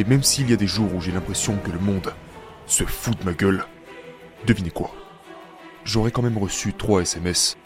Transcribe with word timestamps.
Et 0.00 0.04
même 0.04 0.22
s'il 0.22 0.48
y 0.48 0.54
a 0.54 0.56
des 0.56 0.66
jours 0.66 0.94
où 0.94 1.02
j'ai 1.02 1.12
l'impression 1.12 1.58
que 1.58 1.70
le 1.70 1.78
monde 1.78 2.14
se 2.64 2.84
fout 2.84 3.20
de 3.20 3.24
ma 3.26 3.34
gueule, 3.34 3.66
devinez 4.46 4.70
quoi? 4.70 4.94
J'aurais 5.84 6.10
quand 6.10 6.22
même 6.22 6.38
reçu 6.38 6.72
trois 6.72 7.02
SMS 7.02 7.58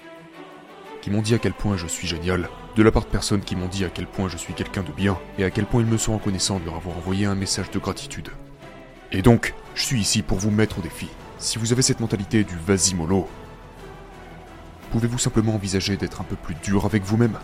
qui 1.01 1.13
m'ont 1.13 1.23
dit 1.23 1.37
à 1.37 1.39
quel 1.39 1.53
point 1.53 1.77
je 1.77 1.87
suis 1.87 2.09
génial, 2.09 2.49
de 2.75 2.83
la 2.83 2.91
part 2.91 3.05
de 3.05 3.09
personnes 3.09 3.43
qui 3.43 3.55
m'ont 3.55 3.69
dit 3.69 3.85
à 3.85 3.89
quel 3.89 4.09
point 4.09 4.29
je 4.29 4.37
suis 4.37 4.53
quelqu'un 4.53 4.83
de 4.83 4.91
bien, 4.91 5.17
et 5.39 5.45
à 5.45 5.51
quel 5.53 5.65
point 5.65 5.81
ils 5.83 5.87
me 5.87 5.97
sont 5.97 6.15
reconnaissants 6.15 6.59
de 6.59 6.65
leur 6.65 6.75
avoir 6.75 6.97
envoyé 6.97 7.25
un 7.25 7.37
message 7.37 7.71
de 7.71 7.79
gratitude. 7.79 8.31
Et 9.13 9.23
donc, 9.23 9.55
je 9.77 9.85
suis 9.85 10.01
ici 10.01 10.23
pour 10.23 10.39
vous 10.39 10.51
mettre 10.51 10.81
au 10.81 10.83
défi. 10.83 11.07
Si 11.39 11.61
vous 11.61 11.73
avez 11.73 11.83
cette 11.83 12.01
mentalité 12.01 12.43
du 12.43 12.57
vas-y 12.57 12.95
mollo, 12.97 13.29
pouvez-vous 14.91 15.19
simplement 15.19 15.55
envisager 15.55 15.97
d'être 15.97 16.21
un 16.21 16.25
peu 16.25 16.35
plus 16.35 16.57
dur 16.65 16.85
avec 16.85 17.05
vous-même? 17.05 17.39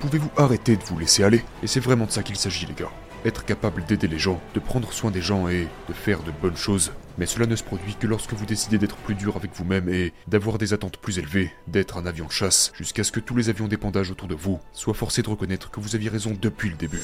Pouvez-vous 0.00 0.32
arrêter 0.36 0.74
de 0.74 0.82
vous 0.82 0.98
laisser 0.98 1.22
aller? 1.22 1.44
Et 1.62 1.68
c'est 1.68 1.78
vraiment 1.78 2.06
de 2.06 2.10
ça 2.10 2.24
qu'il 2.24 2.34
s'agit 2.34 2.66
les 2.66 2.74
gars. 2.74 2.90
Être 3.24 3.44
capable 3.44 3.84
d'aider 3.84 4.08
les 4.08 4.18
gens, 4.18 4.40
de 4.54 4.60
prendre 4.60 4.92
soin 4.92 5.10
des 5.10 5.22
gens 5.22 5.48
et 5.48 5.68
de 5.88 5.92
faire 5.92 6.22
de 6.22 6.32
bonnes 6.32 6.56
choses. 6.56 6.92
Mais 7.18 7.26
cela 7.26 7.46
ne 7.46 7.54
se 7.54 7.62
produit 7.62 7.94
que 7.94 8.06
lorsque 8.06 8.32
vous 8.32 8.46
décidez 8.46 8.78
d'être 8.78 8.96
plus 8.96 9.14
dur 9.14 9.36
avec 9.36 9.54
vous-même 9.54 9.88
et 9.88 10.12
d'avoir 10.26 10.58
des 10.58 10.72
attentes 10.72 10.96
plus 10.96 11.18
élevées, 11.18 11.52
d'être 11.68 11.98
un 11.98 12.06
avion 12.06 12.26
de 12.26 12.32
chasse, 12.32 12.72
jusqu'à 12.76 13.04
ce 13.04 13.12
que 13.12 13.20
tous 13.20 13.36
les 13.36 13.48
avions 13.48 13.68
d'épandage 13.68 14.10
autour 14.10 14.28
de 14.28 14.34
vous 14.34 14.58
soient 14.72 14.94
forcés 14.94 15.22
de 15.22 15.28
reconnaître 15.28 15.70
que 15.70 15.80
vous 15.80 15.94
aviez 15.94 16.08
raison 16.08 16.36
depuis 16.40 16.70
le 16.70 16.76
début. 16.76 17.00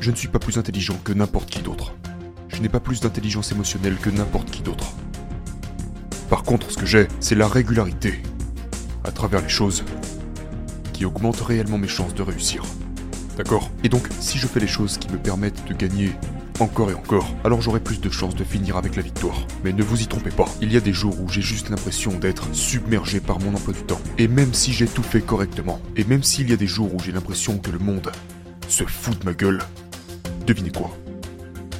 Je 0.00 0.10
ne 0.10 0.16
suis 0.16 0.28
pas 0.28 0.38
plus 0.38 0.56
intelligent 0.56 0.96
que 1.04 1.12
n'importe 1.12 1.50
qui 1.50 1.60
d'autre. 1.60 1.92
Je 2.48 2.62
n'ai 2.62 2.70
pas 2.70 2.80
plus 2.80 3.00
d'intelligence 3.00 3.52
émotionnelle 3.52 3.96
que 3.96 4.08
n'importe 4.08 4.50
qui 4.50 4.62
d'autre. 4.62 4.94
Par 6.30 6.42
contre, 6.42 6.70
ce 6.70 6.78
que 6.78 6.86
j'ai, 6.86 7.06
c'est 7.20 7.34
la 7.34 7.46
régularité, 7.46 8.22
à 9.04 9.10
travers 9.10 9.42
les 9.42 9.50
choses, 9.50 9.84
qui 10.94 11.04
augmente 11.04 11.38
réellement 11.42 11.76
mes 11.76 11.86
chances 11.86 12.14
de 12.14 12.22
réussir. 12.22 12.64
D'accord? 13.36 13.70
Et 13.84 13.90
donc, 13.90 14.08
si 14.20 14.38
je 14.38 14.46
fais 14.46 14.58
les 14.58 14.66
choses 14.66 14.96
qui 14.96 15.10
me 15.10 15.18
permettent 15.18 15.66
de 15.68 15.74
gagner 15.74 16.12
encore 16.60 16.90
et 16.90 16.94
encore, 16.94 17.34
alors 17.44 17.60
j'aurai 17.60 17.80
plus 17.80 18.00
de 18.00 18.08
chances 18.08 18.34
de 18.34 18.44
finir 18.44 18.78
avec 18.78 18.96
la 18.96 19.02
victoire. 19.02 19.46
Mais 19.64 19.72
ne 19.74 19.82
vous 19.82 20.00
y 20.00 20.06
trompez 20.06 20.30
pas, 20.30 20.48
il 20.62 20.72
y 20.72 20.78
a 20.78 20.80
des 20.80 20.94
jours 20.94 21.20
où 21.20 21.28
j'ai 21.28 21.42
juste 21.42 21.68
l'impression 21.68 22.12
d'être 22.18 22.54
submergé 22.54 23.20
par 23.20 23.38
mon 23.38 23.54
emploi 23.54 23.74
du 23.74 23.82
temps. 23.82 24.00
Et 24.16 24.28
même 24.28 24.54
si 24.54 24.72
j'ai 24.72 24.86
tout 24.86 25.02
fait 25.02 25.20
correctement, 25.20 25.78
et 25.96 26.04
même 26.04 26.22
s'il 26.22 26.48
y 26.48 26.54
a 26.54 26.56
des 26.56 26.66
jours 26.66 26.94
où 26.94 26.98
j'ai 27.00 27.12
l'impression 27.12 27.58
que 27.58 27.70
le 27.70 27.78
monde 27.78 28.10
se 28.68 28.84
fout 28.84 29.18
de 29.18 29.24
ma 29.24 29.34
gueule, 29.34 29.60
devinez 30.46 30.70
quoi 30.70 30.90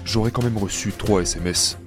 J'aurais 0.05 0.31
quand 0.31 0.43
même 0.43 0.59
reçu 0.59 0.93
trois 0.93 1.23
SMS 1.23 1.79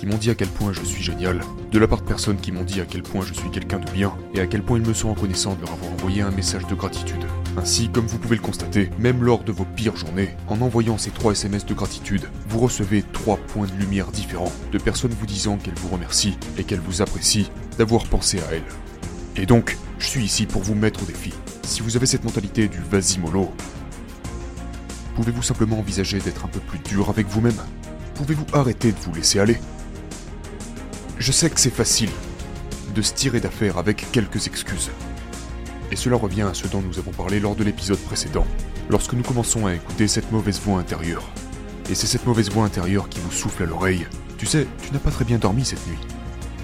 qui 0.00 0.06
m'ont 0.06 0.16
dit 0.16 0.30
à 0.30 0.34
quel 0.34 0.48
point 0.48 0.72
je 0.72 0.82
suis 0.82 1.02
génial, 1.02 1.42
de 1.70 1.78
la 1.78 1.86
part 1.86 2.00
de 2.00 2.06
personnes 2.06 2.38
qui 2.38 2.52
m'ont 2.52 2.64
dit 2.64 2.80
à 2.80 2.86
quel 2.86 3.02
point 3.02 3.22
je 3.22 3.34
suis 3.34 3.50
quelqu'un 3.50 3.78
de 3.78 3.90
bien, 3.90 4.14
et 4.34 4.40
à 4.40 4.46
quel 4.46 4.62
point 4.62 4.78
ils 4.78 4.86
me 4.86 4.94
sont 4.94 5.12
reconnaissants 5.12 5.56
de 5.56 5.60
leur 5.60 5.72
avoir 5.74 5.92
envoyé 5.92 6.22
un 6.22 6.30
message 6.30 6.66
de 6.66 6.74
gratitude. 6.74 7.22
Ainsi, 7.58 7.90
comme 7.90 8.06
vous 8.06 8.16
pouvez 8.16 8.36
le 8.36 8.42
constater, 8.42 8.88
même 8.98 9.22
lors 9.22 9.44
de 9.44 9.52
vos 9.52 9.66
pires 9.66 9.96
journées, 9.96 10.30
en 10.48 10.62
envoyant 10.62 10.96
ces 10.96 11.10
trois 11.10 11.32
SMS 11.32 11.66
de 11.66 11.74
gratitude, 11.74 12.30
vous 12.48 12.60
recevez 12.60 13.04
trois 13.12 13.36
points 13.36 13.66
de 13.66 13.78
lumière 13.78 14.10
différents, 14.10 14.52
de 14.72 14.78
personnes 14.78 15.12
vous 15.12 15.26
disant 15.26 15.58
qu'elles 15.58 15.74
vous 15.74 15.88
remercient 15.88 16.38
et 16.56 16.64
qu'elles 16.64 16.80
vous 16.80 17.02
apprécient 17.02 17.50
d'avoir 17.76 18.04
pensé 18.04 18.38
à 18.40 18.54
elles. 18.54 18.62
Et 19.36 19.44
donc, 19.44 19.76
je 19.98 20.06
suis 20.06 20.24
ici 20.24 20.46
pour 20.46 20.62
vous 20.62 20.74
mettre 20.74 21.02
au 21.02 21.06
défi. 21.06 21.34
Si 21.62 21.82
vous 21.82 21.98
avez 21.98 22.06
cette 22.06 22.24
mentalité 22.24 22.68
du 22.68 22.78
vas-y 22.78 23.18
mollo, 23.18 23.52
pouvez-vous 25.20 25.42
simplement 25.42 25.78
envisager 25.78 26.18
d'être 26.18 26.46
un 26.46 26.48
peu 26.48 26.60
plus 26.60 26.78
dur 26.78 27.10
avec 27.10 27.26
vous-même? 27.26 27.60
Pouvez-vous 28.14 28.46
arrêter 28.54 28.90
de 28.90 28.96
vous 29.00 29.12
laisser 29.12 29.38
aller? 29.38 29.58
Je 31.18 31.30
sais 31.30 31.50
que 31.50 31.60
c'est 31.60 31.68
facile 31.68 32.08
de 32.94 33.02
se 33.02 33.12
tirer 33.12 33.38
d'affaire 33.38 33.76
avec 33.76 34.10
quelques 34.12 34.46
excuses. 34.46 34.90
Et 35.92 35.96
cela 35.96 36.16
revient 36.16 36.46
à 36.50 36.54
ce 36.54 36.66
dont 36.68 36.80
nous 36.80 36.98
avons 36.98 37.10
parlé 37.10 37.38
lors 37.38 37.54
de 37.54 37.62
l'épisode 37.64 37.98
précédent, 37.98 38.46
lorsque 38.88 39.12
nous 39.12 39.22
commençons 39.22 39.66
à 39.66 39.74
écouter 39.74 40.08
cette 40.08 40.32
mauvaise 40.32 40.58
voix 40.58 40.78
intérieure. 40.78 41.28
Et 41.90 41.94
c'est 41.94 42.06
cette 42.06 42.24
mauvaise 42.24 42.48
voix 42.48 42.64
intérieure 42.64 43.10
qui 43.10 43.20
vous 43.20 43.30
souffle 43.30 43.64
à 43.64 43.66
l'oreille. 43.66 44.06
Tu 44.38 44.46
sais, 44.46 44.66
tu 44.82 44.90
n'as 44.90 45.00
pas 45.00 45.10
très 45.10 45.26
bien 45.26 45.36
dormi 45.36 45.66
cette 45.66 45.86
nuit. 45.86 45.98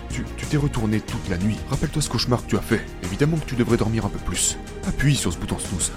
Tu 0.08 0.46
t'es 0.46 0.56
retourné 0.56 1.00
toute 1.00 1.28
la 1.28 1.36
nuit. 1.36 1.58
Rappelle-toi 1.68 2.00
ce 2.00 2.08
cauchemar 2.08 2.42
que 2.42 2.48
tu 2.48 2.56
as 2.56 2.62
fait. 2.62 2.80
Évidemment 3.02 3.36
que 3.36 3.44
tu 3.44 3.54
devrais 3.54 3.76
dormir 3.76 4.06
un 4.06 4.08
peu 4.08 4.20
plus. 4.20 4.56
Appuie 4.88 5.14
sur 5.14 5.30
ce 5.30 5.36
bouton 5.36 5.58
snooze. 5.58 5.92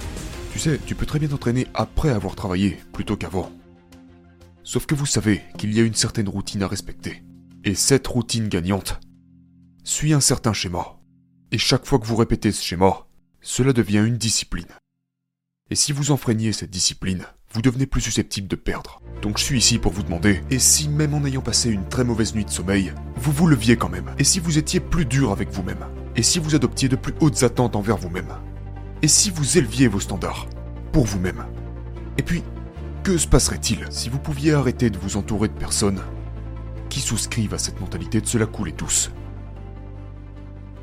Tu 0.60 0.72
sais, 0.72 0.80
tu 0.86 0.94
peux 0.94 1.06
très 1.06 1.20
bien 1.20 1.30
t'entraîner 1.30 1.68
après 1.74 2.10
avoir 2.10 2.36
travaillé, 2.36 2.80
plutôt 2.92 3.16
qu'avant. 3.16 3.50
Sauf 4.66 4.86
que 4.86 4.94
vous 4.94 5.06
savez 5.06 5.42
qu'il 5.58 5.74
y 5.74 5.80
a 5.80 5.84
une 5.84 5.94
certaine 5.94 6.28
routine 6.28 6.64
à 6.64 6.68
respecter. 6.68 7.24
Et 7.64 7.76
cette 7.76 8.06
routine 8.08 8.50
gagnante 8.50 9.00
suit 9.86 10.12
un 10.12 10.20
certain 10.20 10.52
schéma. 10.52 11.00
Et 11.54 11.58
chaque 11.58 11.86
fois 11.86 11.98
que 11.98 12.06
vous 12.06 12.18
répétez 12.18 12.52
ce 12.52 12.62
schéma, 12.62 13.08
cela 13.40 13.72
devient 13.72 14.04
une 14.06 14.18
discipline. 14.18 14.68
Et 15.70 15.76
si 15.76 15.94
vous 15.94 16.12
enfreignez 16.12 16.52
cette 16.52 16.72
discipline, 16.72 17.24
vous 17.54 17.62
devenez 17.62 17.86
plus 17.86 18.02
susceptible 18.02 18.50
de 18.50 18.58
perdre. 18.58 19.02
Donc 19.22 19.38
je 19.38 19.46
suis 19.46 19.60
ici 19.60 19.80
pour 19.80 19.94
vous 19.94 20.04
demander, 20.04 20.44
et 20.50 20.60
si 20.60 20.90
même 20.90 21.14
en 21.14 21.24
ayant 21.24 21.40
passé 21.40 21.70
une 21.70 21.88
très 21.88 22.04
mauvaise 22.04 22.36
nuit 22.36 22.44
de 22.44 22.50
sommeil, 22.50 22.92
vous 23.16 23.32
vous 23.32 23.48
leviez 23.48 23.78
quand 23.78 23.88
même? 23.88 24.14
Et 24.20 24.26
si 24.26 24.42
vous 24.42 24.58
étiez 24.58 24.82
plus 24.82 25.06
dur 25.06 25.32
avec 25.32 25.52
vous-même? 25.52 25.88
Et 26.18 26.22
si 26.22 26.38
vous 26.38 26.54
adoptiez 26.54 26.90
de 26.90 26.98
plus 26.98 27.14
hautes 27.22 27.44
attentes 27.44 27.78
envers 27.78 27.96
vous-même? 27.96 28.36
Et 29.02 29.08
si 29.08 29.30
vous 29.30 29.58
éleviez 29.58 29.88
vos 29.88 30.02
standards 30.02 30.48
pour 30.92 31.06
vous-même? 31.06 31.46
Et 32.18 32.24
puis, 32.24 32.44
que 33.04 33.18
se 33.18 33.28
passerait-il 33.28 33.86
si 33.90 34.10
vous 34.10 34.20
pouviez 34.20 34.54
arrêter 34.54 34.90
de 34.90 34.98
vous 34.98 35.16
entourer 35.16 35.48
de 35.48 35.54
personnes 35.54 36.02
qui 36.90 37.00
souscrivent 37.00 37.54
à 37.54 37.60
cette 37.60 37.80
mentalité 37.80 38.20
de 38.20 38.28
se 38.28 38.38
la 38.38 38.46
couler 38.46 38.74
tous? 38.74 39.12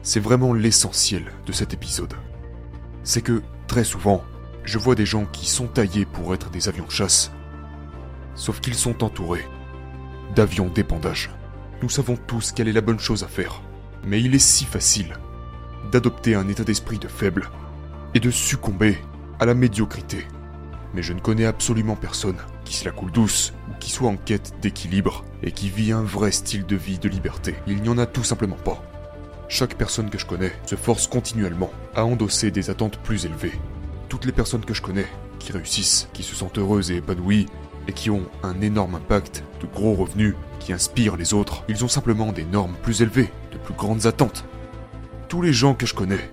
C'est 0.03 0.21
vraiment 0.21 0.55
l'essentiel 0.55 1.25
de 1.45 1.53
cet 1.53 1.75
épisode. 1.75 2.15
C'est 3.03 3.21
que, 3.21 3.43
très 3.67 3.85
souvent, 3.85 4.25
je 4.65 4.79
vois 4.79 4.95
des 4.95 5.05
gens 5.05 5.27
qui 5.27 5.47
sont 5.47 5.67
taillés 5.67 6.07
pour 6.07 6.33
être 6.33 6.49
des 6.49 6.69
avions 6.69 6.87
de 6.87 6.91
chasse, 6.91 7.33
sauf 8.35 8.61
qu'ils 8.61 8.75
sont 8.75 9.05
entourés 9.05 9.47
d'avions 10.35 10.69
d'épandage. 10.69 11.31
Nous 11.83 11.91
savons 11.91 12.17
tous 12.17 12.53
quelle 12.53 12.69
est 12.69 12.73
la 12.73 12.81
bonne 12.81 12.99
chose 12.99 13.25
à 13.25 13.29
faire, 13.29 13.61
mais 14.07 14.23
il 14.23 14.35
est 14.35 14.39
si 14.39 14.65
facile 14.65 15.19
d'adopter 15.93 16.35
un 16.35 16.49
état 16.49 16.65
d'esprit 16.65 16.99
de 16.99 17.09
faible 17.09 17.51
et 18.17 18.21
de 18.21 18.31
succomber 18.31 18.97
à 19.39 19.45
la 19.45 19.53
médiocrité. 19.53 20.27
Mais 20.95 21.03
je 21.03 21.13
ne 21.13 21.21
connais 21.21 21.45
absolument 21.45 21.97
personne 21.97 22.39
qui 22.65 22.75
se 22.75 22.87
la 22.87 22.91
coule 22.91 23.13
douce 23.13 23.53
ou 23.69 23.75
qui 23.79 23.91
soit 23.91 24.09
en 24.09 24.17
quête 24.17 24.55
d'équilibre 24.63 25.23
et 25.43 25.53
qui 25.53 25.69
vit 25.69 25.93
un 25.93 26.03
vrai 26.03 26.33
style 26.33 26.65
de 26.65 26.77
vie 26.77 26.99
de 26.99 27.11
liberté. 27.11 27.57
Il 27.67 27.83
n'y 27.83 27.91
en 27.91 27.99
a 27.99 28.07
tout 28.07 28.25
simplement 28.25 28.57
pas. 28.57 28.83
Chaque 29.51 29.75
personne 29.75 30.09
que 30.09 30.17
je 30.17 30.25
connais 30.25 30.55
se 30.65 30.77
force 30.77 31.07
continuellement 31.07 31.71
à 31.95 32.07
endosser 32.07 32.51
des 32.51 32.71
attentes 32.71 32.97
plus 33.01 33.27
élevées. 33.27 33.53
Toutes 34.09 34.25
les 34.25 34.33
personnes 34.33 34.65
que 34.65 34.73
je 34.73 34.81
connais 34.81 35.07
qui 35.39 35.53
réussissent, 35.53 36.09
qui 36.15 36.23
se 36.23 36.35
sentent 36.35 36.57
heureuses 36.57 36.91
et 36.91 36.97
épanouies, 36.97 37.45
et 37.87 37.93
qui 37.93 38.09
ont 38.09 38.25
un 38.43 38.63
énorme 38.63 38.95
impact, 38.95 39.45
de 39.61 39.67
gros 39.67 39.95
revenus, 39.95 40.35
qui 40.59 40.73
inspirent 40.73 41.19
les 41.19 41.35
autres, 41.35 41.65
ils 41.69 41.85
ont 41.85 41.89
simplement 41.89 42.33
des 42.33 42.47
normes 42.47 42.77
plus 42.83 43.03
élevées, 43.03 43.31
de 43.53 43.59
plus 43.59 43.75
grandes 43.75 44.07
attentes. 44.07 44.47
Tous 45.29 45.43
les 45.43 45.53
gens 45.53 45.75
que 45.75 45.85
je 45.85 45.95
connais, 45.95 46.31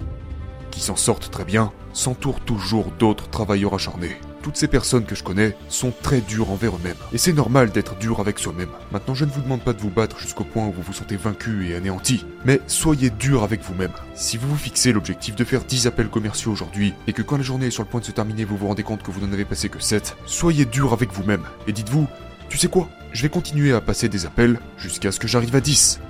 qui 0.74 0.82
s'en 0.82 0.96
sortent 0.96 1.30
très 1.30 1.46
bien, 1.46 1.72
s'entourent 1.94 2.40
toujours 2.40 2.92
d'autres 2.98 3.30
travailleurs 3.30 3.76
acharnés. 3.76 4.18
Toutes 4.42 4.58
ces 4.58 4.68
personnes 4.68 5.06
que 5.06 5.16
je 5.16 5.24
connais 5.24 5.56
sont 5.70 5.94
très 6.02 6.20
dures 6.20 6.50
envers 6.50 6.76
eux-mêmes. 6.76 6.98
Et 7.14 7.18
c'est 7.18 7.32
normal 7.32 7.72
d'être 7.72 7.96
dur 7.98 8.20
avec 8.20 8.40
soi-même. 8.40 8.72
Maintenant, 8.92 9.14
je 9.14 9.24
ne 9.24 9.30
vous 9.30 9.42
demande 9.42 9.62
pas 9.62 9.72
de 9.72 9.80
vous 9.80 9.92
battre 9.92 10.20
jusqu'au 10.20 10.44
point 10.44 10.66
où 10.66 10.72
vous 10.74 10.82
vous 10.82 10.92
sentez 10.92 11.16
vaincu 11.16 11.70
et 11.70 11.76
anéanti. 11.76 12.26
Mais 12.44 12.60
soyez 12.68 13.12
dur 13.12 13.44
avec 13.44 13.62
vous-même. 13.62 13.94
Si 14.16 14.36
vous 14.36 14.50
vous 14.50 14.58
fixez 14.58 14.92
l'objectif 14.92 15.36
de 15.36 15.46
faire 15.46 15.64
10 15.64 15.88
appels 15.88 16.10
commerciaux 16.10 16.52
aujourd'hui, 16.52 16.94
et 17.08 17.14
que 17.14 17.22
quand 17.22 17.38
la 17.38 17.44
journée 17.44 17.68
est 17.68 17.72
sur 17.72 17.84
le 17.84 17.90
point 17.90 18.02
de 18.02 18.06
se 18.06 18.12
terminer, 18.12 18.44
vous 18.44 18.58
vous 18.58 18.68
rendez 18.68 18.84
compte 18.84 19.04
que 19.04 19.12
vous 19.12 19.26
n'en 19.26 19.32
avez 19.32 19.46
passé 19.46 19.70
que 19.70 19.80
7, 19.80 20.18
soyez 20.26 20.66
dur 20.66 20.92
avec 20.92 21.14
vous-même. 21.14 21.44
Et 21.68 21.72
dites-vous, 21.72 22.08
tu 22.50 22.58
sais 22.58 22.68
quoi? 22.68 22.90
Je 23.14 23.22
vais 23.22 23.30
continuer 23.30 23.74
à 23.74 23.80
passer 23.80 24.10
des 24.10 24.26
appels 24.26 24.60
jusqu'à 24.78 25.12
ce 25.12 25.20
que 25.20 25.28
j'arrive 25.28 25.56
à 25.56 25.62
10. 25.62 26.02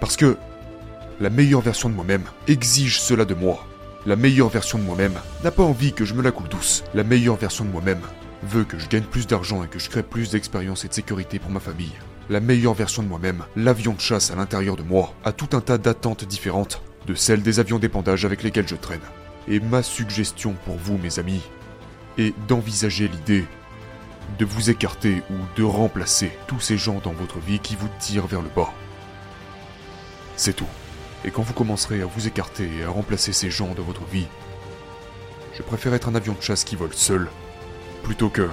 Parce 0.00 0.16
que 0.16 0.38
la 1.20 1.30
meilleure 1.30 1.60
version 1.60 1.88
de 1.88 1.94
moi-même 1.94 2.24
exige 2.48 3.00
cela 3.00 3.24
de 3.24 3.34
moi. 3.34 3.66
La 4.04 4.16
meilleure 4.16 4.48
version 4.48 4.78
de 4.78 4.84
moi-même 4.84 5.14
n'a 5.44 5.50
pas 5.50 5.62
envie 5.62 5.92
que 5.92 6.04
je 6.04 6.14
me 6.14 6.22
la 6.22 6.32
coule 6.32 6.48
douce. 6.48 6.82
La 6.92 7.04
meilleure 7.04 7.36
version 7.36 7.64
de 7.64 7.70
moi-même 7.70 8.02
veut 8.42 8.64
que 8.64 8.78
je 8.78 8.88
gagne 8.88 9.04
plus 9.04 9.26
d'argent 9.26 9.62
et 9.62 9.68
que 9.68 9.78
je 9.78 9.88
crée 9.88 10.02
plus 10.02 10.30
d'expérience 10.30 10.84
et 10.84 10.88
de 10.88 10.92
sécurité 10.94 11.38
pour 11.38 11.50
ma 11.50 11.60
famille. 11.60 11.92
La 12.28 12.40
meilleure 12.40 12.74
version 12.74 13.02
de 13.02 13.08
moi-même, 13.08 13.44
l'avion 13.54 13.92
de 13.92 14.00
chasse 14.00 14.30
à 14.30 14.34
l'intérieur 14.36 14.76
de 14.76 14.82
moi, 14.82 15.14
a 15.24 15.32
tout 15.32 15.56
un 15.56 15.60
tas 15.60 15.78
d'attentes 15.78 16.24
différentes 16.24 16.82
de 17.06 17.14
celles 17.14 17.42
des 17.42 17.60
avions 17.60 17.78
d'épandage 17.78 18.24
avec 18.24 18.42
lesquels 18.42 18.68
je 18.68 18.76
traîne. 18.76 19.00
Et 19.46 19.60
ma 19.60 19.82
suggestion 19.82 20.54
pour 20.64 20.76
vous, 20.76 20.98
mes 20.98 21.18
amis, 21.18 21.42
est 22.18 22.34
d'envisager 22.48 23.08
l'idée 23.08 23.44
de 24.38 24.44
vous 24.44 24.70
écarter 24.70 25.22
ou 25.30 25.34
de 25.56 25.62
remplacer 25.62 26.32
tous 26.48 26.60
ces 26.60 26.78
gens 26.78 27.00
dans 27.04 27.12
votre 27.12 27.38
vie 27.38 27.60
qui 27.60 27.76
vous 27.76 27.90
tirent 28.00 28.26
vers 28.26 28.42
le 28.42 28.48
bas. 28.48 28.72
C'est 30.36 30.54
tout. 30.54 30.66
Et 31.24 31.30
quand 31.30 31.42
vous 31.42 31.54
commencerez 31.54 32.02
à 32.02 32.06
vous 32.06 32.26
écarter 32.26 32.68
et 32.78 32.84
à 32.84 32.90
remplacer 32.90 33.32
ces 33.32 33.50
gens 33.50 33.74
de 33.74 33.82
votre 33.82 34.04
vie, 34.04 34.26
Je 35.56 35.62
préfère 35.62 35.94
être 35.94 36.08
un 36.08 36.16
avion 36.16 36.34
de 36.34 36.42
chasse 36.42 36.64
qui 36.64 36.74
vole 36.74 36.94
seul, 36.94 37.28
plutôt 38.02 38.28
que... 38.28 38.48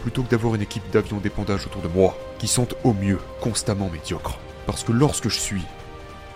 plutôt 0.00 0.22
que 0.22 0.30
d'avoir 0.30 0.54
une 0.54 0.62
équipe 0.62 0.88
d'avions 0.90 1.18
d'épandage 1.18 1.66
autour 1.66 1.82
de 1.82 1.88
moi, 1.88 2.16
qui 2.38 2.48
sont 2.48 2.68
au 2.84 2.94
mieux 2.94 3.18
constamment 3.40 3.90
médiocres. 3.90 4.38
Parce 4.66 4.82
que 4.82 4.92
lorsque 4.92 5.28
je 5.28 5.38
suis 5.38 5.62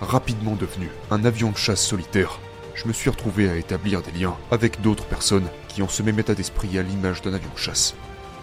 rapidement 0.01 0.55
devenu 0.55 0.91
un 1.11 1.25
avion 1.25 1.51
de 1.51 1.57
chasse 1.57 1.83
solitaire, 1.83 2.39
je 2.75 2.87
me 2.87 2.93
suis 2.93 3.09
retrouvé 3.09 3.49
à 3.49 3.57
établir 3.57 4.03
des 4.03 4.13
liens 4.13 4.37
avec 4.51 4.83
d'autres 4.83 5.07
personnes 5.07 5.49
qui 5.69 5.81
ont 5.81 5.89
ce 5.89 6.03
même 6.03 6.19
état 6.19 6.35
d'esprit 6.35 6.79
à 6.79 6.83
l'image 6.83 7.23
d'un 7.23 7.33
avion 7.33 7.51
de 7.55 7.59
chasse. 7.59 7.95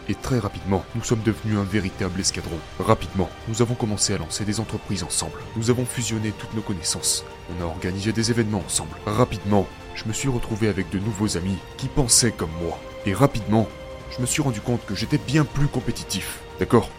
Et 0.10 0.16
très 0.16 0.40
rapidement, 0.40 0.84
nous 0.96 1.04
sommes 1.04 1.22
devenus 1.22 1.58
un 1.58 1.64
véritable 1.64 2.20
escadron. 2.20 2.58
Rapidement, 2.78 3.30
nous 3.48 3.62
avons 3.62 3.74
commencé 3.74 4.14
à 4.14 4.18
lancer 4.18 4.44
des 4.44 4.60
entreprises 4.60 5.04
ensemble. 5.04 5.40
Nous 5.56 5.70
avons 5.70 5.86
fusionné 5.86 6.34
toutes 6.38 6.54
nos 6.56 6.62
connaissances. 6.62 7.24
On 7.50 7.62
a 7.62 7.66
organisé 7.66 8.12
des 8.12 8.30
événements 8.30 8.64
ensemble. 8.66 8.98
Rapidement, 9.06 9.66
je 9.96 10.06
me 10.06 10.14
suis 10.14 10.28
retrouvé 10.28 10.68
avec 10.68 10.90
de 10.90 11.00
nouveaux 11.00 11.38
amis 11.38 11.58
qui 11.78 11.88
pensaient 11.88 12.34
comme 12.34 12.52
moi. 12.62 12.78
Et 13.06 13.14
rapidement, 13.14 13.68
je 14.12 14.22
me 14.22 14.26
suis 14.26 14.42
rendu 14.42 14.60
compte 14.60 14.86
que 14.86 14.96
j'étais 14.96 15.18
bien 15.18 15.46
plus 15.46 15.68
compétitif. 15.68 16.42
D'accord? 16.60 16.90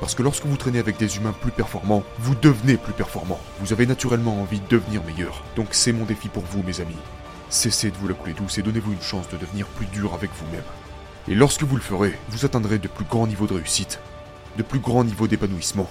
Parce 0.00 0.14
que 0.14 0.22
lorsque 0.22 0.44
vous 0.44 0.58
traînez 0.58 0.78
avec 0.78 0.98
des 0.98 1.16
humains 1.16 1.34
plus 1.40 1.50
performants, 1.50 2.04
vous 2.18 2.34
devenez 2.34 2.76
plus 2.76 2.92
performant. 2.92 3.40
Vous 3.60 3.72
avez 3.72 3.86
naturellement 3.86 4.40
envie 4.42 4.60
de 4.60 4.68
devenir 4.68 5.02
meilleur. 5.04 5.42
Donc 5.56 5.68
c'est 5.70 5.92
mon 5.92 6.04
défi 6.04 6.28
pour 6.28 6.44
vous, 6.44 6.62
mes 6.62 6.80
amis. 6.80 6.94
Cessez 7.48 7.90
de 7.90 7.96
vous 7.96 8.08
la 8.08 8.14
couler 8.14 8.34
douce 8.34 8.58
et 8.58 8.62
donnez-vous 8.62 8.92
une 8.92 9.00
chance 9.00 9.28
de 9.30 9.38
devenir 9.38 9.66
plus 9.68 9.86
dur 9.86 10.12
avec 10.12 10.30
vous-même. 10.38 10.62
Et 11.26 11.34
lorsque 11.34 11.64
vous 11.64 11.76
le 11.76 11.82
ferez, 11.82 12.14
vous 12.28 12.44
atteindrez 12.44 12.78
de 12.78 12.88
plus 12.88 13.04
grands 13.04 13.26
niveaux 13.26 13.46
de 13.46 13.54
réussite, 13.54 13.98
de 14.56 14.62
plus 14.62 14.78
grands 14.78 15.04
niveaux 15.04 15.26
d'épanouissement, 15.26 15.90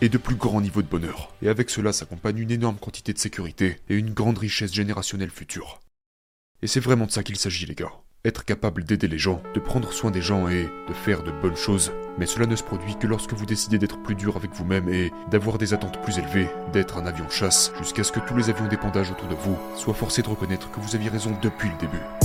et 0.00 0.08
de 0.08 0.18
plus 0.18 0.36
grands 0.36 0.60
niveaux 0.60 0.82
de 0.82 0.88
bonheur. 0.88 1.32
Et 1.42 1.48
avec 1.48 1.70
cela 1.70 1.92
s'accompagne 1.92 2.38
une 2.38 2.50
énorme 2.50 2.76
quantité 2.76 3.12
de 3.12 3.18
sécurité 3.18 3.78
et 3.88 3.96
une 3.96 4.12
grande 4.12 4.38
richesse 4.38 4.72
générationnelle 4.72 5.30
future. 5.30 5.80
Et 6.62 6.66
c'est 6.66 6.80
vraiment 6.80 7.06
de 7.06 7.10
ça 7.10 7.22
qu'il 7.22 7.36
s'agit 7.36 7.66
les 7.66 7.74
gars. 7.74 7.92
Être 8.24 8.44
capable 8.44 8.84
d'aider 8.84 9.08
les 9.08 9.18
gens, 9.18 9.42
de 9.54 9.60
prendre 9.60 9.92
soin 9.92 10.10
des 10.10 10.22
gens 10.22 10.48
et 10.48 10.68
de 10.88 10.94
faire 10.94 11.22
de 11.22 11.30
bonnes 11.30 11.56
choses. 11.56 11.92
Mais 12.18 12.26
cela 12.26 12.46
ne 12.46 12.56
se 12.56 12.62
produit 12.62 12.96
que 12.96 13.06
lorsque 13.06 13.34
vous 13.34 13.44
décidez 13.44 13.78
d'être 13.78 14.02
plus 14.02 14.14
dur 14.14 14.36
avec 14.36 14.52
vous-même 14.52 14.88
et 14.88 15.12
d'avoir 15.30 15.58
des 15.58 15.74
attentes 15.74 16.02
plus 16.02 16.18
élevées, 16.18 16.48
d'être 16.72 16.96
un 16.96 17.06
avion 17.06 17.28
chasse, 17.28 17.72
jusqu'à 17.78 18.04
ce 18.04 18.12
que 18.12 18.20
tous 18.20 18.36
les 18.36 18.48
avions 18.48 18.68
d'épandage 18.68 19.10
autour 19.10 19.28
de 19.28 19.34
vous 19.34 19.58
soient 19.76 19.94
forcés 19.94 20.22
de 20.22 20.28
reconnaître 20.28 20.70
que 20.70 20.80
vous 20.80 20.94
aviez 20.94 21.10
raison 21.10 21.36
depuis 21.42 21.68
le 21.68 21.76
début. 21.78 22.23